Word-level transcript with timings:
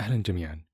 أهلا 0.00 0.22
جميعا. 0.22 0.64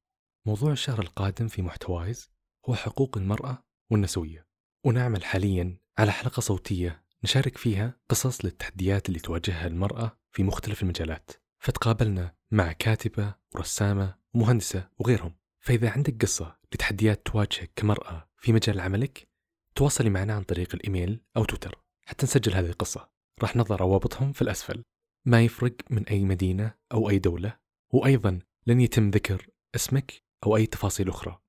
موضوع 0.46 0.73
الشهر 0.73 1.01
القادم 1.01 1.48
في 1.48 1.62
محتوايز 1.62 2.30
هو 2.69 2.74
حقوق 2.74 3.19
المرأة 3.19 3.65
والنسوية. 3.90 4.46
ونعمل 4.85 5.24
حاليا 5.24 5.79
على 5.99 6.12
حلقة 6.12 6.40
صوتية 6.40 7.04
نشارك 7.24 7.58
فيها 7.58 8.01
قصص 8.08 8.45
للتحديات 8.45 9.08
اللي 9.08 9.21
تواجهها 9.21 9.67
المرأة 9.67 10.19
في 10.33 10.42
مختلف 10.42 10.83
المجالات. 10.83 11.31
فتقابلنا 11.58 12.35
مع 12.51 12.72
كاتبة 12.72 13.35
ورسامة 13.54 14.15
ومهندسة 14.35 14.88
وغيرهم. 14.99 15.35
فإذا 15.61 15.91
عندك 15.91 16.22
قصة 16.22 16.56
لتحديات 16.75 17.27
تواجهك 17.27 17.70
كمرأة 17.77 18.29
في 18.36 18.52
مجال 18.52 18.80
عملك 18.80 19.29
تواصلي 19.75 20.11
معنا 20.11 20.34
عن 20.34 20.43
طريق 20.43 20.75
الإيميل 20.75 21.20
أو 21.36 21.45
تويتر. 21.45 21.79
حتى 22.06 22.27
نسجل 22.27 22.54
هذه 22.54 22.70
القصة. 22.70 23.11
راح 23.43 23.56
نضع 23.56 23.77
روابطهم 23.77 24.32
في 24.32 24.43
الأسفل. 24.43 24.84
ما 25.25 25.43
يفرق 25.43 25.77
من 25.91 26.09
أي 26.09 26.25
مدينة 26.25 26.75
أو 26.93 27.11
أي 27.11 27.18
دولة 27.18 27.56
وأيضا 27.93 28.41
لن 28.66 28.80
يتم 28.80 29.11
ذكر 29.11 29.46
اسمك 29.75 30.22
أو 30.46 30.57
أي 30.57 30.66
تفاصيل 30.66 31.08
أخرى. 31.08 31.40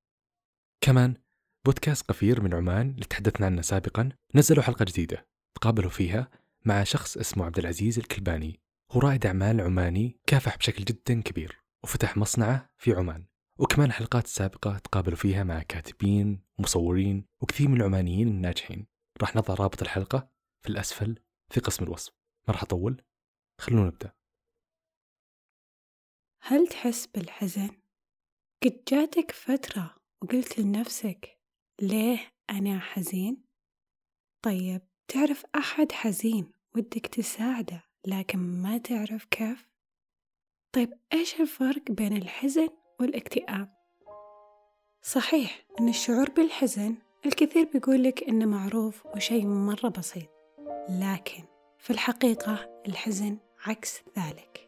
كمان 0.82 1.14
بودكاست 1.66 2.10
قفير 2.10 2.42
من 2.42 2.54
عمان 2.54 2.90
اللي 2.90 3.06
تحدثنا 3.06 3.46
عنه 3.46 3.62
سابقا 3.62 4.10
نزلوا 4.36 4.64
حلقة 4.64 4.86
جديدة 4.86 5.28
تقابلوا 5.56 5.90
فيها 5.90 6.30
مع 6.66 6.84
شخص 6.84 7.18
اسمه 7.18 7.46
عبد 7.46 7.60
العزيز 7.60 8.00
الكلباني. 8.00 8.60
هو 8.92 9.00
رائد 9.00 9.26
أعمال 9.26 9.62
عماني 9.62 10.20
كافح 10.28 10.58
بشكل 10.58 10.84
جدا 10.84 11.22
كبير 11.22 11.64
وفتح 11.84 12.18
مصنعه 12.18 12.70
في 12.78 12.94
عمان. 12.94 13.26
وكمان 13.60 13.88
الحلقات 13.88 14.26
السابقة 14.26 14.78
تقابلوا 14.78 15.18
فيها 15.18 15.44
مع 15.44 15.64
كاتبين 15.64 16.42
ومصورين 16.60 17.26
وكثير 17.42 17.68
من 17.68 17.78
العمانيين 17.78 18.28
الناجحين. 18.28 18.88
راح 19.22 19.36
نضع 19.36 19.54
رابط 19.54 19.82
الحلقة 19.82 20.30
في 20.62 20.70
الأسفل 20.70 21.20
في 21.50 21.60
قسم 21.60 21.84
الوصف. 21.84 22.14
ما 22.48 22.54
راح 22.54 22.64
أطول 22.64 23.02
خلونا 23.62 23.86
نبدأ. 23.86 24.14
هل 26.48 26.68
تحس 26.68 27.06
بالحزن؟ 27.06 27.70
قد 28.64 28.84
جاتك 28.88 29.32
فترة 29.32 29.96
وقلت 30.22 30.60
لنفسك 30.60 31.38
ليه 31.82 32.20
أنا 32.50 32.80
حزين؟ 32.80 33.38
طيب 34.42 34.82
تعرف 35.08 35.46
أحد 35.56 35.92
حزين 35.92 36.52
ودك 36.76 37.08
تساعده 37.08 37.84
لكن 38.08 38.40
ما 38.40 38.78
تعرف 38.78 39.26
كيف؟ 39.26 39.68
طيب 40.72 40.94
إيش 41.14 41.42
الفرق 41.42 41.92
بين 41.92 42.18
الحزن 42.18 42.70
والاكتئاب؟ 43.00 43.74
صحيح 45.02 45.66
أن 45.80 45.90
الشعور 45.90 46.30
بالحزن 46.30 46.96
الكثير 47.26 47.66
بيقولك 47.74 48.24
إنه 48.24 48.46
معروف 48.46 49.06
وشيء 49.06 49.46
مرة 49.48 49.90
بسيط 49.90 50.30
لكن 50.90 51.44
في 51.78 51.90
الحقيقة 51.90 52.82
الحزن 52.88 53.38
عكس 53.66 54.02
ذلك 54.18 54.65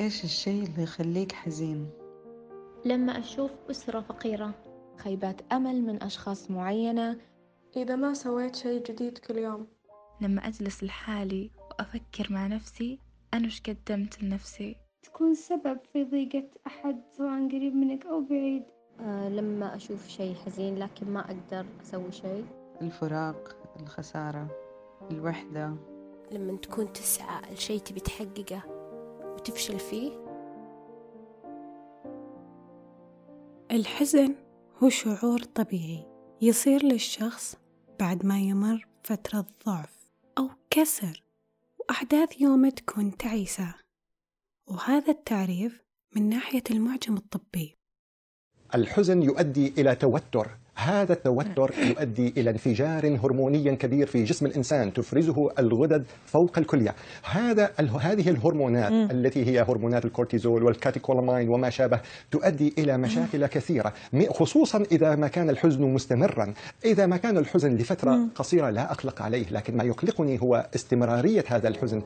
إيش 0.00 0.24
الشيء 0.24 0.64
اللي 0.64 0.82
يخليك 0.82 1.32
حزين؟ 1.32 1.90
لما 2.84 3.18
أشوف 3.18 3.50
أسرة 3.70 4.00
فقيرة 4.00 4.54
خيبات 4.96 5.52
أمل 5.52 5.82
من 5.82 6.02
أشخاص 6.02 6.50
معينة. 6.50 7.16
إذا 7.76 7.96
ما 7.96 8.14
سويت 8.14 8.56
شيء 8.56 8.82
جديد 8.82 9.18
كل 9.18 9.38
يوم. 9.38 9.66
لما 10.20 10.48
أجلس 10.48 10.84
لحالي 10.84 11.50
وأفكر 11.70 12.26
مع 12.30 12.46
نفسي 12.46 12.98
أنا 13.34 13.46
وش 13.46 13.62
قدمت 13.62 14.22
لنفسي؟ 14.22 14.76
تكون 15.02 15.34
سبب 15.34 15.78
في 15.92 16.04
ضيقة 16.04 16.48
أحد 16.66 17.02
سواء 17.16 17.48
قريب 17.48 17.74
منك 17.74 18.06
أو 18.06 18.20
بعيد. 18.20 18.62
آه 19.00 19.28
لما 19.28 19.76
أشوف 19.76 20.08
شيء 20.08 20.34
حزين 20.34 20.78
لكن 20.78 21.10
ما 21.10 21.20
أقدر 21.20 21.66
أسوي 21.82 22.12
شيء. 22.12 22.44
الفراق 22.82 23.56
الخسارة 23.80 24.48
الوحدة. 25.10 25.76
لما 26.32 26.56
تكون 26.56 26.92
تسعى 26.92 27.54
لشيء 27.54 27.80
تبي 27.80 28.00
تحققه. 28.00 28.77
وتفشل 29.48 29.78
فيه؟ 29.78 30.12
الحزن 33.70 34.34
هو 34.82 34.88
شعور 34.88 35.42
طبيعي 35.42 36.06
يصير 36.40 36.84
للشخص 36.84 37.56
بعد 38.00 38.26
ما 38.26 38.40
يمر 38.40 38.86
فترة 39.04 39.46
ضعف 39.66 40.10
أو 40.38 40.50
كسر 40.70 41.22
وأحداث 41.78 42.40
يومه 42.40 42.70
تكون 42.70 43.16
تعيسة 43.16 43.74
وهذا 44.66 45.10
التعريف 45.10 45.82
من 46.16 46.28
ناحية 46.28 46.62
المعجم 46.70 47.16
الطبي. 47.16 47.76
الحزن 48.74 49.22
يؤدي 49.22 49.68
إلى 49.78 49.94
توتر 49.94 50.58
هذا 50.78 51.12
التوتر 51.12 51.74
يؤدي 51.78 52.34
إلى 52.36 52.50
انفجار 52.50 53.18
هرموني 53.24 53.76
كبير 53.76 54.06
في 54.06 54.24
جسم 54.24 54.46
الإنسان 54.46 54.92
تفرزه 54.92 55.50
الغدد 55.58 56.04
فوق 56.26 56.58
الكلية 56.58 56.94
هذا 57.30 57.70
هذه 58.00 58.30
الهرمونات 58.30 58.92
م. 58.92 59.08
التي 59.10 59.46
هي 59.46 59.62
هرمونات 59.62 60.04
الكورتيزول 60.04 60.62
والكاتيكولامين 60.62 61.48
وما 61.48 61.70
شابه 61.70 62.00
تؤدي 62.30 62.74
إلى 62.78 62.98
مشاكل 62.98 63.46
كثيرة 63.46 63.92
خصوصا 64.30 64.84
إذا 64.92 65.16
ما 65.16 65.28
كان 65.28 65.50
الحزن 65.50 65.82
مستمرا 65.82 66.54
إذا 66.84 67.06
ما 67.06 67.16
كان 67.16 67.38
الحزن 67.38 67.76
لفترة 67.76 68.10
م. 68.10 68.30
قصيرة 68.34 68.70
لا 68.70 68.92
أقلق 68.92 69.22
عليه 69.22 69.46
لكن 69.50 69.76
ما 69.76 69.84
يقلقني 69.84 70.42
هو 70.42 70.68
استمرارية 70.74 71.44
هذا 71.48 71.68
الحزن 71.68 72.02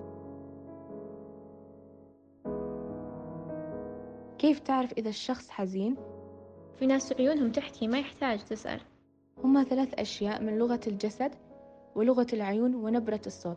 كيف 4.38 4.58
تعرف 4.58 4.92
إذا 4.98 5.08
الشخص 5.08 5.50
حزين؟ 5.50 6.11
في 6.82 6.86
ناس 6.86 7.12
عيونهم 7.12 7.52
تحكي 7.52 7.88
ما 7.88 7.98
يحتاج 7.98 8.44
تسأل. 8.44 8.80
هما 9.44 9.64
ثلاث 9.64 9.94
أشياء 9.94 10.42
من 10.42 10.58
لغة 10.58 10.80
الجسد 10.86 11.30
ولغة 11.94 12.26
العيون 12.32 12.74
ونبرة 12.74 13.20
الصوت. 13.26 13.56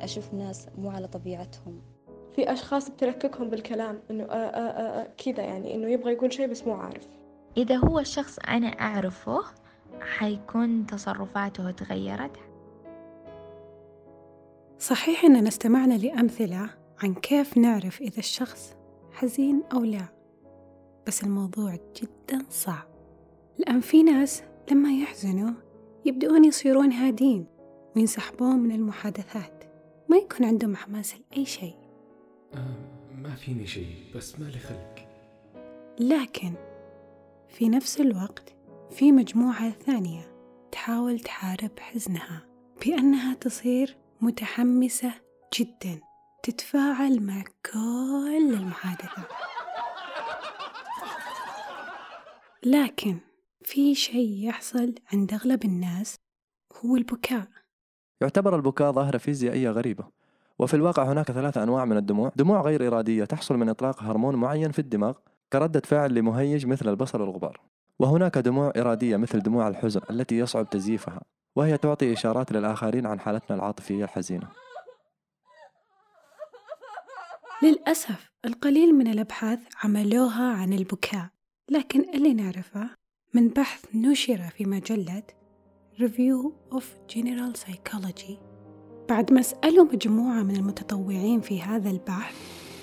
أشوف 0.00 0.34
ناس 0.34 0.68
مو 0.78 0.90
على 0.90 1.08
طبيعتهم. 1.08 1.82
في 2.36 2.52
أشخاص 2.52 2.90
بترككهم 2.90 3.50
بالكلام 3.50 4.00
إنه 4.10 4.24
آه 4.24 4.26
آه 4.26 5.00
آه 5.02 5.08
كذا 5.24 5.42
يعني 5.42 5.74
إنه 5.74 5.88
يبغى 5.88 6.12
يقول 6.12 6.32
شيء 6.32 6.46
بس 6.46 6.66
مو 6.66 6.72
عارف. 6.72 7.08
إذا 7.56 7.76
هو 7.76 7.98
الشخص 7.98 8.38
أنا 8.38 8.66
أعرفه 8.66 9.40
حيكون 10.00 10.86
تصرفاته 10.86 11.70
تغيرت. 11.70 12.36
صحيح 14.78 15.24
أننا 15.24 15.48
استمعنا 15.48 15.94
لأمثلة 15.94 16.70
عن 17.02 17.14
كيف 17.14 17.58
نعرف 17.58 18.00
إذا 18.00 18.18
الشخص 18.18 18.76
حزين 19.12 19.62
أو 19.72 19.84
لا. 19.84 20.11
بس 21.06 21.24
الموضوع 21.24 21.78
جدا 21.96 22.44
صعب. 22.50 22.86
لأن 23.58 23.80
في 23.80 24.02
ناس 24.02 24.42
لما 24.70 24.92
يحزنوا 24.92 25.52
يبدأون 26.04 26.44
يصيرون 26.44 26.92
هادين 26.92 27.46
وينسحبون 27.96 28.56
من 28.56 28.72
المحادثات. 28.72 29.64
ما 30.08 30.16
يكون 30.16 30.46
عندهم 30.46 30.76
حماس 30.76 31.14
لأي 31.14 31.44
شيء. 31.44 31.74
آه 32.54 32.76
ما 33.22 33.34
فيني 33.34 33.66
شيء 33.66 33.94
بس 34.16 34.40
ما 34.40 34.44
لي 34.44 34.58
خلق. 34.58 35.08
لكن 35.98 36.52
في 37.48 37.68
نفس 37.68 38.00
الوقت 38.00 38.54
في 38.90 39.12
مجموعة 39.12 39.70
ثانية 39.70 40.32
تحاول 40.72 41.20
تحارب 41.20 41.70
حزنها 41.78 42.46
بأنها 42.86 43.34
تصير 43.34 43.96
متحمسة 44.20 45.12
جدا 45.58 46.00
تتفاعل 46.42 47.22
مع 47.22 47.44
كل 47.72 48.54
المحادثة. 48.54 49.26
لكن 52.66 53.18
في 53.64 53.94
شيء 53.94 54.48
يحصل 54.48 54.94
عند 55.12 55.32
أغلب 55.32 55.64
الناس 55.64 56.16
هو 56.84 56.96
البكاء. 56.96 57.48
يعتبر 58.20 58.56
البكاء 58.56 58.92
ظاهرة 58.92 59.18
فيزيائية 59.18 59.70
غريبة 59.70 60.04
وفي 60.58 60.74
الواقع 60.74 61.12
هناك 61.12 61.32
ثلاثة 61.32 61.62
أنواع 61.62 61.84
من 61.84 61.96
الدموع. 61.96 62.32
دموع 62.36 62.60
غير 62.60 62.86
إرادية 62.86 63.24
تحصل 63.24 63.56
من 63.56 63.68
إطلاق 63.68 64.02
هرمون 64.02 64.36
معين 64.36 64.70
في 64.70 64.78
الدماغ 64.78 65.18
كردة 65.52 65.82
فعل 65.84 66.14
لمهيج 66.14 66.66
مثل 66.66 66.88
البصر 66.88 67.22
والغبار. 67.22 67.60
وهناك 67.98 68.38
دموع 68.38 68.72
إرادية 68.76 69.16
مثل 69.16 69.38
دموع 69.38 69.68
الحزن 69.68 70.00
التي 70.10 70.38
يصعب 70.38 70.70
تزييفها 70.70 71.22
وهي 71.56 71.78
تعطي 71.78 72.12
إشارات 72.12 72.52
للآخرين 72.52 73.06
عن 73.06 73.20
حالتنا 73.20 73.56
العاطفية 73.56 74.04
الحزينة. 74.04 74.48
للأسف 77.62 78.30
القليل 78.44 78.94
من 78.94 79.06
الأبحاث 79.06 79.58
عملوها 79.84 80.52
عن 80.52 80.72
البكاء. 80.72 81.28
لكن 81.72 82.04
اللي 82.14 82.34
نعرفه 82.34 82.90
من 83.34 83.48
بحث 83.48 83.84
نشر 83.94 84.50
في 84.56 84.64
مجلة 84.64 85.22
Review 85.98 86.52
of 86.74 86.84
General 87.14 87.60
Psychology 87.60 88.32
بعد 89.08 89.32
ما 89.32 89.42
سألوا 89.42 89.84
مجموعة 89.84 90.42
من 90.42 90.56
المتطوعين 90.56 91.40
في 91.40 91.62
هذا 91.62 91.90
البحث 91.90 92.34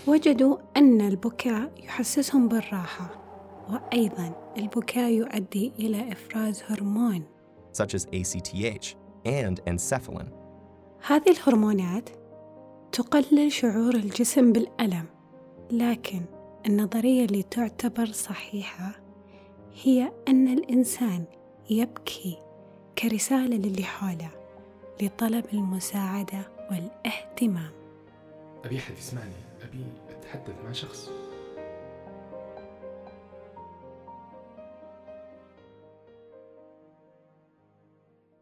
وجدوا 0.07 0.57
أن 0.77 1.01
البكاء 1.01 1.71
يحسسهم 1.83 2.47
بالراحة 2.47 3.09
وأيضا 3.69 4.53
البكاء 4.57 5.11
يؤدي 5.11 5.71
إلى 5.79 6.11
إفراز 6.11 6.63
هرمون 6.65 7.23
such 7.81 7.93
as 7.93 8.05
ACTH 8.05 8.95
and 9.25 9.59
encephalin. 9.67 10.27
هذه 11.07 11.29
الهرمونات 11.31 12.09
تقلل 12.91 13.51
شعور 13.51 13.95
الجسم 13.95 14.51
بالألم 14.51 15.05
لكن 15.71 16.38
النظرية 16.65 17.25
اللي 17.25 17.43
تعتبر 17.43 18.05
صحيحة 18.05 18.91
هي 19.83 20.11
أن 20.27 20.47
الإنسان 20.47 21.25
يبكي 21.69 22.37
كرسالة 22.97 23.57
للي 23.57 23.83
حوله 23.83 24.31
لطلب 25.01 25.45
المساعدة 25.53 26.51
والاهتمام. 26.71 27.71
أبي 28.65 28.77
أحد 28.77 28.97
يسمعني؟ 28.97 29.33
أبي 29.61 29.85
أتحدث 30.09 30.55
مع 30.65 30.71
شخص. 30.71 31.09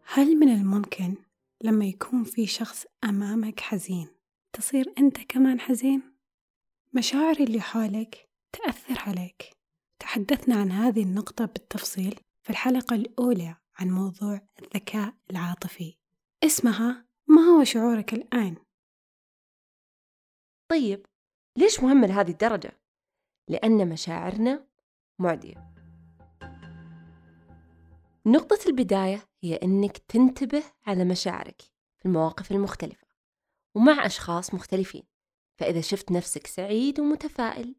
هل 0.04 0.40
من 0.40 0.50
الممكن 0.50 1.16
لما 1.64 1.86
يكون 1.86 2.24
في 2.24 2.48
شخص 2.48 2.86
أمامك 3.04 3.60
حزين 3.60 4.08
تصير 4.54 4.94
أنت 4.98 5.18
كمان 5.30 5.60
حزين؟ 5.60 6.17
مشاعر 6.98 7.36
اللي 7.40 7.62
حولك 7.62 8.30
تأثر 8.52 9.10
عليك 9.10 9.58
تحدثنا 10.00 10.56
عن 10.56 10.72
هذه 10.72 11.04
النقطة 11.04 11.46
بالتفصيل 11.46 12.20
في 12.44 12.50
الحلقة 12.50 12.96
الأولى 12.96 13.56
عن 13.76 13.88
موضوع 13.88 14.42
الذكاء 14.62 15.14
العاطفي 15.32 15.98
اسمها 16.44 17.06
ما 17.28 17.42
هو 17.42 17.64
شعورك 17.64 18.14
الآن؟ 18.14 18.56
طيب 20.72 21.06
ليش 21.58 21.80
مهم 21.80 22.06
لهذه 22.06 22.32
الدرجة؟ 22.32 22.80
لأن 23.50 23.90
مشاعرنا 23.90 24.68
معدية 25.20 25.74
نقطة 28.26 28.60
البداية 28.68 29.30
هي 29.44 29.56
أنك 29.56 29.98
تنتبه 29.98 30.64
على 30.88 31.06
مشاعرك 31.06 31.62
في 31.98 32.06
المواقف 32.06 32.52
المختلفة 32.52 33.08
ومع 33.76 34.06
أشخاص 34.06 34.54
مختلفين 34.54 35.04
فإذا 35.58 35.82
شفت 35.82 36.12
نفسك 36.12 36.48
سعيد 36.48 37.00
ومتفائل 37.00 37.76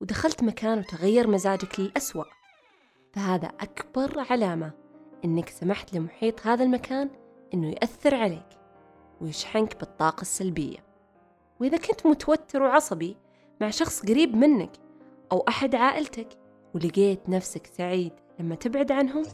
ودخلت 0.00 0.42
مكان 0.42 0.78
وتغير 0.78 1.26
مزاجك 1.26 1.80
للأسوأ 1.80 2.24
فهذا 3.12 3.46
أكبر 3.46 4.26
علامة 4.30 4.72
أنك 5.24 5.48
سمحت 5.48 5.94
لمحيط 5.94 6.46
هذا 6.46 6.64
المكان 6.64 7.10
أنه 7.54 7.70
يأثر 7.70 8.14
عليك 8.14 8.46
ويشحنك 9.20 9.80
بالطاقة 9.80 10.20
السلبية. 10.22 10.78
وإذا 11.60 11.76
كنت 11.76 12.06
متوتر 12.06 12.62
وعصبي 12.62 13.16
مع 13.60 13.70
شخص 13.70 14.02
قريب 14.02 14.34
منك 14.34 14.70
أو 15.32 15.44
أحد 15.48 15.74
عائلتك 15.74 16.28
ولقيت 16.74 17.28
نفسك 17.28 17.66
سعيد 17.66 18.12
لما 18.40 18.54
تبعد 18.54 18.92
عنهم 18.92 19.24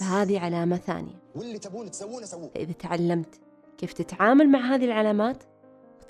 فهذه 0.00 0.40
علامة 0.40 0.76
ثانية. 0.76 1.22
واللي 1.34 1.58
تبون 1.58 1.90
تسوونه 1.90 2.26
سووه. 2.26 2.50
فإذا 2.54 2.72
تعلمت 2.72 3.40
كيف 3.78 3.92
تتعامل 3.92 4.48
مع 4.48 4.74
هذه 4.74 4.84
العلامات 4.84 5.44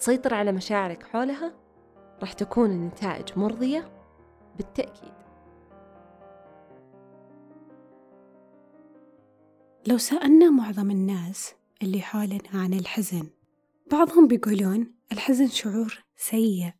وتسيطر 0.00 0.35
على 0.35 0.52
مشاعرك 0.52 1.02
حولها 1.02 1.55
راح 2.20 2.32
تكون 2.32 2.70
النتائج 2.70 3.38
مرضية 3.38 3.93
بالتأكيد 4.56 5.12
لو 9.87 9.99
سألنا 9.99 10.50
معظم 10.50 10.91
الناس 10.91 11.55
اللي 11.82 12.00
حولنا 12.00 12.50
عن 12.55 12.75
الحزن 12.75 13.31
بعضهم 13.91 14.29
بيقولون 14.29 14.94
الحزن 15.12 15.49
شعور 15.49 16.05
سيء 16.17 16.73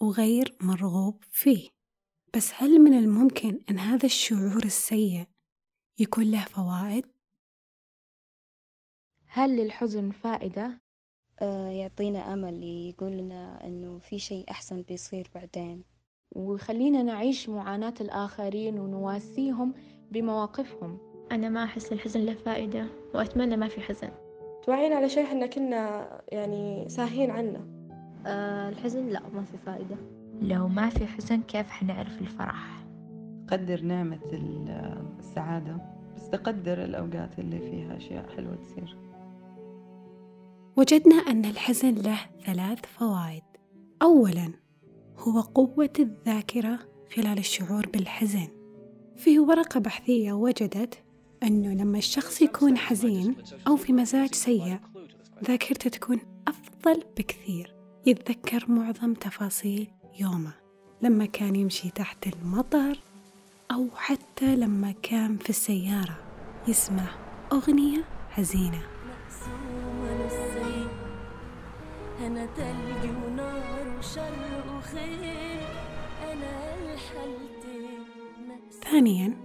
وغير 0.00 0.56
مرغوب 0.60 1.24
فيه 1.30 1.68
بس 2.36 2.52
هل 2.54 2.78
من 2.78 2.98
الممكن 2.98 3.60
أن 3.70 3.78
هذا 3.78 4.06
الشعور 4.06 4.64
السيء 4.64 5.26
يكون 5.98 6.30
له 6.30 6.44
فوائد؟ 6.44 7.06
هل 9.26 9.56
للحزن 9.56 10.10
فائدة؟ 10.10 10.89
آه 11.42 11.68
يعطينا 11.68 12.32
أمل 12.32 12.62
يقول 12.62 13.12
لنا 13.12 13.66
إنه 13.66 13.98
في 13.98 14.18
شيء 14.18 14.44
أحسن 14.50 14.82
بيصير 14.82 15.30
بعدين. 15.34 15.82
ويخلينا 16.36 17.02
نعيش 17.02 17.48
معاناة 17.48 17.94
الآخرين 18.00 18.78
ونواسيهم 18.78 19.74
بمواقفهم. 20.10 20.98
أنا 21.32 21.48
ما 21.48 21.64
أحس 21.64 21.92
للحزن 21.92 22.20
له 22.20 22.34
فائدة 22.34 22.86
وأتمنى 23.14 23.56
ما 23.56 23.68
في 23.68 23.80
حزن. 23.80 24.10
توعينا 24.62 24.96
على 24.96 25.08
شيء 25.08 25.24
إحنا 25.24 25.46
كنا 25.46 26.08
يعني 26.32 26.88
ساهين 26.88 27.30
عنه. 27.30 27.66
آه 28.26 28.68
الحزن 28.68 29.08
لا 29.08 29.22
ما 29.34 29.42
في 29.44 29.58
فائدة. 29.66 29.96
لو 30.42 30.68
ما 30.68 30.88
في 30.88 31.06
حزن 31.06 31.42
كيف 31.42 31.70
حنعرف 31.70 32.20
الفرح؟ 32.20 32.84
قدر 33.48 33.80
نعمة 33.82 34.20
السعادة 35.18 35.76
بس 36.16 36.30
تقدر 36.30 36.84
الأوقات 36.84 37.38
اللي 37.38 37.58
فيها 37.58 37.96
أشياء 37.96 38.28
حلوة 38.36 38.54
تصير. 38.54 38.96
وجدنا 40.76 41.16
أن 41.16 41.44
الحزن 41.44 41.94
له 41.94 42.18
ثلاث 42.46 42.78
فوائد. 42.98 43.42
أولا 44.02 44.52
هو 45.18 45.40
قوة 45.40 45.92
الذاكرة 45.98 46.78
خلال 47.16 47.38
الشعور 47.38 47.86
بالحزن. 47.86 48.48
في 49.16 49.38
ورقة 49.38 49.80
بحثية 49.80 50.32
وجدت 50.32 51.04
أنه 51.42 51.74
لما 51.74 51.98
الشخص 51.98 52.42
يكون 52.42 52.78
حزين 52.78 53.36
أو 53.66 53.76
في 53.76 53.92
مزاج 53.92 54.34
سيء 54.34 54.78
ذاكرته 55.44 55.90
تكون 55.90 56.20
أفضل 56.48 57.04
بكثير. 57.18 57.74
يتذكر 58.06 58.64
معظم 58.68 59.14
تفاصيل 59.14 59.90
يومه 60.20 60.54
لما 61.02 61.26
كان 61.26 61.56
يمشي 61.56 61.90
تحت 61.90 62.26
المطر 62.26 62.98
أو 63.72 63.88
حتى 63.94 64.56
لما 64.56 64.94
كان 65.02 65.36
في 65.36 65.50
السيارة 65.50 66.18
يسمع 66.68 67.08
أغنية 67.52 68.04
حزينة. 68.30 68.99
أنا 72.30 72.46
تلج 72.46 73.10
ونار 73.24 73.98
وشر 73.98 74.76
وخير 74.76 75.60
أنا 76.32 76.74
الحالتين 76.92 78.58
ثانيا 78.82 79.36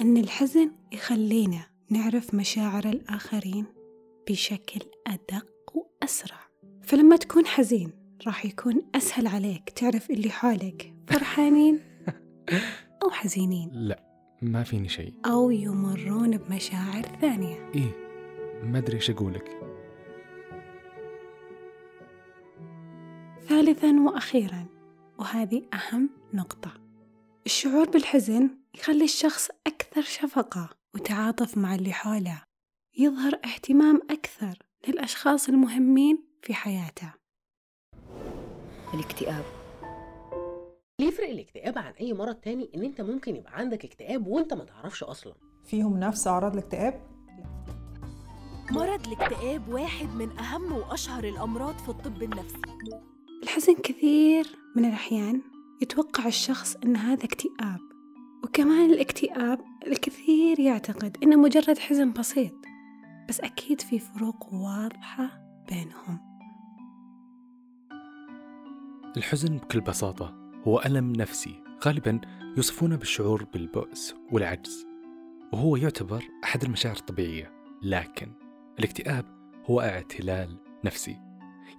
أن 0.00 0.16
الحزن 0.16 0.70
يخلينا 0.92 1.66
نعرف 1.90 2.34
مشاعر 2.34 2.84
الآخرين 2.84 3.64
بشكل 4.28 4.80
أدق 5.06 5.46
وأسرع. 5.74 6.38
فلما 6.82 7.16
تكون 7.16 7.46
حزين 7.46 7.90
راح 8.26 8.44
يكون 8.44 8.82
أسهل 8.94 9.26
عليك 9.26 9.70
تعرف 9.70 10.10
اللي 10.10 10.30
حولك 10.30 10.94
فرحانين 11.08 11.80
أو 13.02 13.10
حزينين. 13.10 13.70
لا 13.72 14.02
ما 14.42 14.62
فيني 14.62 14.88
شيء. 14.88 15.14
أو 15.26 15.50
يمرون 15.50 16.36
بمشاعر 16.36 17.02
ثانية. 17.20 17.70
إيه 17.74 17.90
ما 18.62 18.78
أدري 18.78 18.96
إيش 18.96 19.10
أقولك. 19.10 19.75
ثالثا 23.48 24.00
وأخيرا 24.00 24.66
وهذه 25.18 25.62
أهم 25.74 26.10
نقطة. 26.34 26.72
الشعور 27.46 27.90
بالحزن 27.90 28.50
يخلي 28.74 29.04
الشخص 29.04 29.48
أكثر 29.66 30.02
شفقة 30.02 30.70
وتعاطف 30.94 31.58
مع 31.58 31.74
اللي 31.74 31.92
حوله. 31.92 32.42
يظهر 32.98 33.34
اهتمام 33.44 34.00
أكثر 34.10 34.58
للأشخاص 34.88 35.48
المهمين 35.48 36.18
في 36.42 36.54
حياته. 36.54 37.12
الاكتئاب. 38.94 39.44
اللي 41.00 41.12
يفرق 41.12 41.28
الاكتئاب 41.28 41.78
عن 41.78 41.92
أي 41.92 42.12
مرض 42.12 42.34
تاني؟ 42.34 42.70
إن 42.74 42.82
أنت 42.82 43.00
ممكن 43.00 43.36
يبقى 43.36 43.56
عندك 43.56 43.84
اكتئاب 43.84 44.26
وأنت 44.26 44.54
ما 44.54 44.64
تعرفش 44.64 45.02
أصلا. 45.02 45.34
فيهم 45.64 45.96
نفس 45.96 46.26
أعراض 46.26 46.52
الاكتئاب؟ 46.52 47.00
مرض 48.70 49.06
الاكتئاب 49.06 49.68
واحد 49.68 50.08
من 50.08 50.38
أهم 50.38 50.72
وأشهر 50.72 51.24
الأمراض 51.24 51.78
في 51.78 51.88
الطب 51.88 52.22
النفسي. 52.22 52.60
الحزن 53.56 53.74
كثير 53.74 54.46
من 54.76 54.84
الأحيان 54.84 55.42
يتوقع 55.82 56.26
الشخص 56.26 56.76
أن 56.76 56.96
هذا 56.96 57.24
اكتئاب. 57.24 57.80
وكمان 58.44 58.90
الاكتئاب 58.90 59.60
الكثير 59.86 60.60
يعتقد 60.60 61.16
أنه 61.22 61.36
مجرد 61.36 61.78
حزن 61.78 62.12
بسيط 62.12 62.52
بس 63.28 63.40
أكيد 63.40 63.80
في 63.80 63.98
فروق 63.98 64.54
واضحة 64.54 65.40
بينهم. 65.68 66.18
الحزن 69.16 69.56
بكل 69.56 69.80
بساطة 69.80 70.50
هو 70.66 70.82
ألم 70.86 71.12
نفسي. 71.12 71.62
غالبا 71.84 72.20
يوصفونه 72.56 72.96
بالشعور 72.96 73.44
بالبؤس 73.44 74.14
والعجز 74.32 74.86
وهو 75.52 75.76
يعتبر 75.76 76.24
أحد 76.44 76.64
المشاعر 76.64 76.96
الطبيعية. 76.96 77.52
لكن 77.82 78.32
الاكتئاب 78.78 79.24
هو 79.70 79.80
اعتلال 79.80 80.56
نفسي 80.84 81.16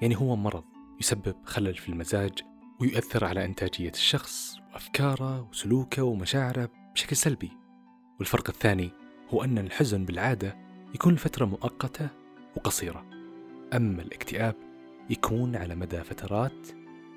يعني 0.02 0.18
هو 0.18 0.36
مرض. 0.36 0.77
يسبب 1.00 1.36
خلل 1.46 1.76
في 1.76 1.90
المزاج 1.90 2.32
ويؤثر 2.80 3.26
على 3.26 3.46
إنتاجية 3.46 3.90
الشخص 3.90 4.58
وأفكاره 4.74 5.50
وسلوكه 5.50 6.04
ومشاعره 6.04 6.70
بشكل 6.94 7.16
سلبي. 7.16 7.52
والفرق 8.20 8.50
الثاني 8.50 8.92
هو 9.30 9.44
أن 9.44 9.58
الحزن 9.58 10.06
بالعادة 10.06 10.58
يكون 10.96 11.14
لفترة 11.14 11.46
مؤقتة 11.46 12.10
وقصيرة. 12.56 13.06
أما 13.74 14.02
الاكتئاب 14.02 14.56
يكون 15.10 15.56
على 15.56 15.76
مدى 15.76 16.04
فترات 16.04 16.68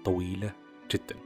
طويلة 0.04 0.52
جدا. 0.90 1.16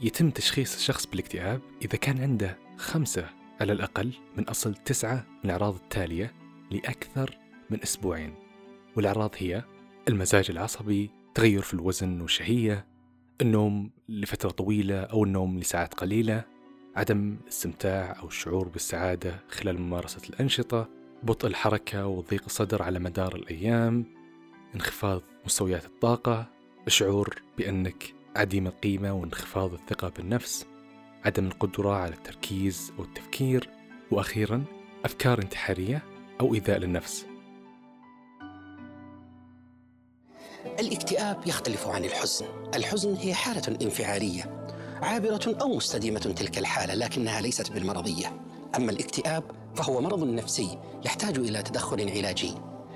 يتم 0.00 0.30
تشخيص 0.30 0.74
الشخص 0.74 1.06
بالاكتئاب 1.06 1.60
إذا 1.82 1.96
كان 1.96 2.20
عنده 2.20 2.58
خمسة 2.76 3.30
على 3.60 3.72
الأقل 3.72 4.12
من 4.36 4.44
أصل 4.44 4.74
تسعة 4.74 5.14
من 5.14 5.44
الأعراض 5.44 5.74
التالية 5.74 6.34
لأكثر 6.70 7.38
من 7.70 7.82
أسبوعين. 7.82 8.34
والأعراض 8.96 9.30
هي 9.38 9.64
المزاج 10.08 10.50
العصبي 10.50 11.10
تغير 11.38 11.62
في 11.62 11.74
الوزن 11.74 12.20
والشهية 12.20 12.86
النوم 13.40 13.90
لفترة 14.08 14.50
طويلة 14.50 15.00
أو 15.00 15.24
النوم 15.24 15.58
لساعات 15.58 15.94
قليلة 15.94 16.44
عدم 16.96 17.36
الاستمتاع 17.42 18.18
أو 18.20 18.26
الشعور 18.26 18.68
بالسعادة 18.68 19.40
خلال 19.48 19.80
ممارسة 19.80 20.20
الأنشطة 20.30 20.88
بطء 21.22 21.46
الحركة 21.46 22.06
وضيق 22.06 22.42
الصدر 22.46 22.82
على 22.82 22.98
مدار 22.98 23.36
الأيام 23.36 24.04
انخفاض 24.74 25.22
مستويات 25.46 25.84
الطاقة 25.84 26.46
الشعور 26.86 27.42
بأنك 27.58 28.14
عديم 28.36 28.66
القيمة 28.66 29.12
وانخفاض 29.12 29.72
الثقة 29.72 30.08
بالنفس 30.08 30.66
عدم 31.24 31.46
القدرة 31.46 31.92
على 31.92 32.14
التركيز 32.14 32.92
أو 32.98 33.04
التفكير 33.04 33.70
وأخيرا 34.10 34.64
أفكار 35.04 35.38
انتحارية 35.42 36.02
أو 36.40 36.54
إيذاء 36.54 36.78
للنفس. 36.78 37.26
الاكتئاب 40.66 41.46
يختلف 41.46 41.88
عن 41.88 42.04
الحزن. 42.04 42.46
الحزن 42.74 43.14
هي 43.14 43.34
حالة 43.34 43.78
انفعالية 43.82 44.68
عابرة 45.02 45.56
أو 45.60 45.76
مستديمة 45.76 46.18
تلك 46.18 46.58
الحالة 46.58 46.94
لكنها 46.94 47.40
ليست 47.40 47.72
بالمرضية. 47.72 48.40
أما 48.76 48.92
الاكتئاب 48.92 49.44
فهو 49.74 50.00
مرض 50.00 50.24
نفسي 50.24 50.78
يحتاج 51.04 51.38
إلى 51.38 51.62
تدخل 51.62 52.10
علاجي. 52.10 52.54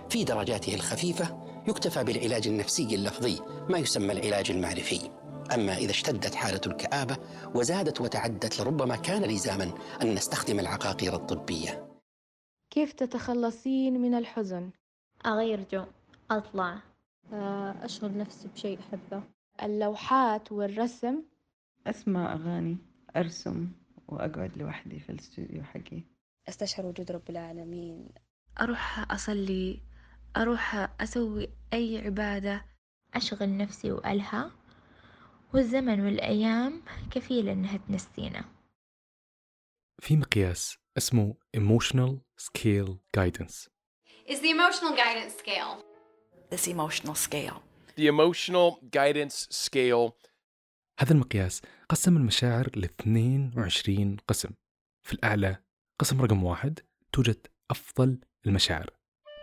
في 0.09 0.25
درجاته 0.25 0.75
الخفيفة 0.75 1.42
يكتفى 1.69 2.04
بالعلاج 2.04 2.49
النفسي 2.49 2.95
اللفظي 2.95 3.40
ما 3.69 3.78
يسمى 3.78 4.12
العلاج 4.12 4.50
المعرفي. 4.50 5.11
أما 5.54 5.76
إذا 5.76 5.90
اشتدت 5.90 6.35
حالة 6.35 6.61
الكآبة 6.66 7.16
وزادت 7.54 8.00
وتعدت 8.00 8.61
لربما 8.61 8.97
كان 8.97 9.23
لزاما 9.23 9.73
أن 10.02 10.14
نستخدم 10.14 10.61
العقاقير 10.61 11.14
الطبية. 11.14 11.88
كيف 12.71 12.92
تتخلصين 12.92 14.00
من 14.00 14.14
الحزن؟ 14.14 14.71
أغير 15.26 15.66
جو 15.73 15.85
أطلع. 16.31 16.91
أشغل 17.33 18.19
نفسي 18.19 18.49
بشيء 18.49 18.79
أحبه. 18.81 19.23
اللوحات 19.62 20.52
والرسم. 20.52 21.23
أسمع 21.87 22.33
أغاني 22.33 22.79
أرسم 23.17 23.73
وأقعد 24.09 24.59
لوحدي 24.59 25.00
في 25.00 25.11
الاستوديو 25.11 25.62
حقي. 25.62 26.02
أستشعر 26.49 26.87
وجود 26.87 27.12
رب 27.12 27.31
العالمين. 27.31 28.09
أروح 28.61 29.12
أصلي 29.12 29.83
أروح 30.37 30.75
أسوي 31.00 31.49
أي 31.73 31.99
عبادة. 31.99 32.64
أشغل 33.14 33.57
نفسي 33.57 33.93
وألهى 33.93 34.50
والزمن 35.55 36.00
والأيام 36.00 36.83
كفيلة 37.11 37.52
إنها 37.52 37.76
تنسينا. 37.76 38.45
في 39.99 40.17
مقياس 40.17 40.79
اسمه 40.97 41.35
Emotional 41.57 42.19
Scale 42.41 42.99
Guidance. 43.17 43.69
Is 44.26 44.41
the 44.41 44.50
emotional 44.50 44.97
guidance 44.97 45.35
scale. 45.38 45.91
This 46.52 46.68
emotional 46.68 47.14
scale. 47.14 47.62
The 47.97 48.06
emotional 48.09 48.68
guidance 48.97 49.47
scale. 49.50 50.12
هذا 50.99 51.12
المقياس 51.12 51.62
قسم 51.88 52.16
المشاعر 52.16 52.71
ل 52.76 52.85
22 52.85 54.16
قسم. 54.28 54.50
في 55.02 55.12
الأعلى 55.12 55.56
قسم 55.99 56.23
رقم 56.23 56.44
واحد 56.44 56.80
توجد 57.12 57.47
أفضل 57.71 58.18
المشاعر 58.47 58.90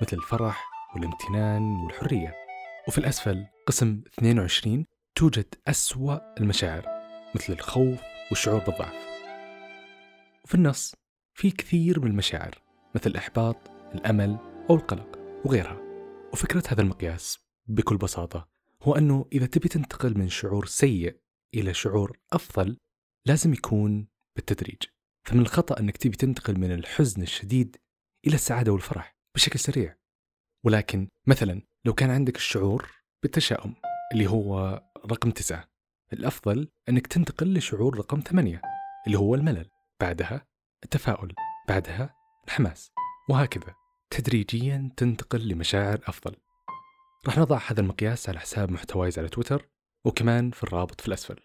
مثل 0.01 0.17
الفرح 0.17 0.69
والامتنان 0.95 1.61
والحرية. 1.61 2.35
وفي 2.87 2.97
الأسفل 2.97 3.45
قسم 3.67 4.01
22 4.19 4.85
توجد 5.15 5.55
أسوأ 5.67 6.39
المشاعر 6.39 6.85
مثل 7.35 7.53
الخوف 7.53 7.99
والشعور 8.29 8.59
بالضعف. 8.59 8.95
وفي 10.43 10.55
النص 10.55 10.95
في 11.33 11.51
كثير 11.51 11.99
من 11.99 12.11
المشاعر 12.11 12.61
مثل 12.95 13.09
الإحباط 13.09 13.57
الأمل 13.95 14.37
أو 14.69 14.75
القلق 14.75 15.19
وغيرها. 15.45 15.88
وفكرة 16.33 16.63
هذا 16.67 16.81
المقياس 16.81 17.39
بكل 17.67 17.97
بساطة 17.97 18.49
هو 18.83 18.95
أنه 18.95 19.25
إذا 19.33 19.45
تبي 19.45 19.67
تنتقل 19.69 20.17
من 20.17 20.29
شعور 20.29 20.65
سيء 20.65 21.19
إلى 21.53 21.73
شعور 21.73 22.19
أفضل 22.33 22.77
لازم 23.27 23.53
يكون 23.53 24.07
بالتدريج. 24.35 24.83
فمن 25.27 25.41
الخطأ 25.41 25.79
أنك 25.79 25.97
تبي 25.97 26.17
تنتقل 26.17 26.59
من 26.59 26.71
الحزن 26.71 27.21
الشديد 27.21 27.77
إلى 28.27 28.35
السعادة 28.35 28.71
والفرح 28.71 29.17
بشكل 29.35 29.59
سريع. 29.59 29.97
ولكن 30.65 31.07
مثلا 31.27 31.61
لو 31.85 31.93
كان 31.93 32.09
عندك 32.09 32.35
الشعور 32.35 32.91
بالتشاؤم 33.23 33.75
اللي 34.13 34.27
هو 34.27 34.81
رقم 35.11 35.31
تسعة 35.31 35.69
الأفضل 36.13 36.67
أنك 36.89 37.07
تنتقل 37.07 37.53
لشعور 37.53 37.97
رقم 37.97 38.19
ثمانية 38.19 38.61
اللي 39.07 39.17
هو 39.17 39.35
الملل 39.35 39.69
بعدها 40.01 40.47
التفاؤل 40.83 41.33
بعدها 41.67 42.15
الحماس 42.47 42.91
وهكذا. 43.29 43.78
تدريجيا 44.09 44.89
تنتقل 44.97 45.47
لمشاعر 45.47 46.01
أفضل. 46.07 46.35
راح 47.25 47.37
نضع 47.37 47.57
هذا 47.67 47.81
المقياس 47.81 48.29
على 48.29 48.39
حساب 48.39 48.71
محتوايز 48.71 49.19
على 49.19 49.29
تويتر 49.29 49.69
وكمان 50.05 50.51
في 50.51 50.63
الرابط 50.63 51.01
في 51.01 51.07
الأسفل. 51.07 51.39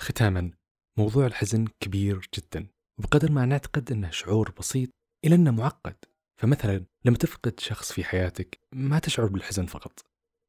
ختاما 0.00 0.50
موضوع 0.98 1.26
الحزن 1.26 1.66
كبير 1.80 2.28
جدا 2.34 2.66
وبقدر 2.98 3.32
ما 3.32 3.46
نعتقد 3.46 3.92
أنه 3.92 4.10
شعور 4.10 4.50
بسيط 4.58 4.90
إلى 5.24 5.34
أنه 5.34 5.50
معقد. 5.50 5.96
فمثلا 6.40 6.84
لما 7.04 7.16
تفقد 7.16 7.60
شخص 7.60 7.92
في 7.92 8.04
حياتك 8.04 8.60
ما 8.72 8.98
تشعر 8.98 9.26
بالحزن 9.26 9.66
فقط 9.66 10.00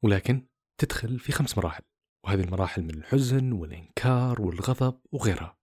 ولكن 0.03 0.47
تدخل 0.81 1.19
في 1.19 1.31
خمس 1.31 1.57
مراحل 1.57 1.83
وهذه 2.25 2.43
المراحل 2.43 2.81
من 2.81 2.89
الحزن 2.89 3.51
والإنكار 3.51 4.41
والغضب 4.41 4.99
وغيرها. 5.11 5.57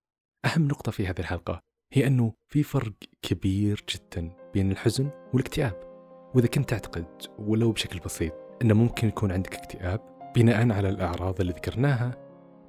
أهم 0.45 0.69
نقطة 0.69 0.93
في 0.93 1.07
هذه 1.07 1.19
الحلقة 1.19 1.61
هي 1.93 2.07
أنه 2.07 2.35
في 2.53 2.63
فرق 2.63 2.95
كبير 3.23 3.85
جدا. 3.89 4.38
بين 4.55 4.71
الحزن 4.71 5.11
والاكتئاب. 5.33 5.89
وإذا 6.35 6.47
كنت 6.47 6.71
تعتقد 6.71 7.07
ولو 7.39 7.73
بشكل 7.73 7.99
بسيط 7.99 8.33
أنه 8.63 8.75
ممكن 8.75 9.09
يكون 9.09 9.33
عندك 9.33 9.55
اكتئاب 9.55 10.01
بناء 10.37 10.73
على 10.73 10.89
الأعراض 10.89 11.41
اللي 11.41 11.53
ذكرناها 11.53 12.11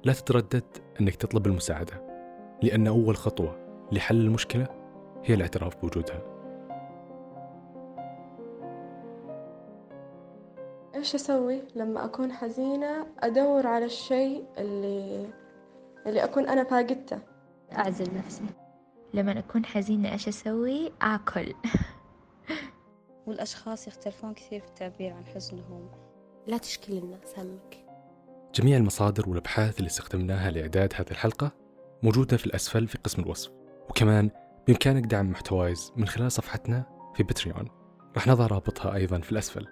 لا 0.04 0.12
تتردد 0.12 0.64
أنك 1.00 1.16
تطلب 1.16 1.46
المساعدة 1.46 1.92
لأن 2.62 2.86
أول 2.86 3.16
خطوة 3.16 3.56
لحل 3.92 4.20
المشكلة 4.20 4.66
هي 5.24 5.34
الاعتراف 5.34 5.76
بوجودها. 5.76 6.22
إيش 10.94 11.14
أسوي 11.14 11.62
لما 11.74 12.04
أكون 12.04 12.32
حزينة؟ 12.32 13.06
أدور 13.18 13.66
على 13.66 13.84
الشيء 13.84 14.44
اللي 14.58 15.26
اللي 16.06 16.24
أكون 16.24 16.48
أنا 16.48 16.64
فاقدته. 16.64 17.18
أعزل 17.72 18.14
نفسي. 18.14 18.44
لما 19.14 19.38
أكون 19.38 19.64
حزينة 19.64 20.12
إيش 20.12 20.28
أسوي؟ 20.28 20.92
آكل. 21.02 21.54
والأشخاص 23.26 23.88
يختلفون 23.88 24.34
كثير 24.34 24.60
في 24.60 24.66
التعبير 24.66 25.12
عن 25.12 25.26
حزنهم. 25.26 25.88
لا 26.46 26.58
تشكل 26.58 26.92
الناس 26.92 27.38
همك. 27.38 27.84
جميع 28.54 28.76
المصادر 28.76 29.28
والأبحاث 29.28 29.78
اللي 29.78 29.86
استخدمناها 29.86 30.50
لإعداد 30.50 30.92
هذه 30.94 31.10
الحلقة 31.10 31.52
موجودة 32.02 32.36
في 32.36 32.46
الأسفل 32.46 32.88
في 32.88 32.98
قسم 33.04 33.22
الوصف. 33.22 33.50
وكمان 33.90 34.30
بإمكانك 34.66 35.06
دعم 35.06 35.30
محتوايز 35.30 35.92
من 35.96 36.06
خلال 36.06 36.32
صفحتنا 36.32 36.84
في 37.14 37.22
باتريون 37.22 37.68
راح 38.14 38.26
نضع 38.26 38.46
رابطها 38.46 38.94
أيضا 38.94 39.20
في 39.20 39.32
الأسفل. 39.32 39.66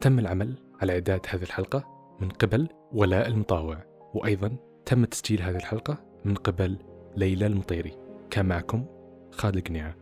تم 0.00 0.18
العمل 0.18 0.54
على 0.80 0.92
إعداد 0.92 1.20
هذه 1.28 1.42
الحلقة 1.42 1.84
من 2.20 2.28
قبل 2.28 2.68
ولاء 2.92 3.28
المطاوع. 3.28 3.84
وأيضا 4.14 4.56
تم 4.86 5.04
تسجيل 5.04 5.42
هذه 5.42 5.56
الحلقة 5.56 6.04
من 6.24 6.34
قبل 6.34 6.78
ليلى 7.16 7.46
المطيري. 7.46 8.01
كان 8.32 8.46
معكم 8.46 8.86
خالد 9.32 9.56
القنيعة. 9.56 10.01